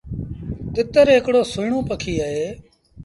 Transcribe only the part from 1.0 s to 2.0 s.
هڪڙو سُهيٚڻون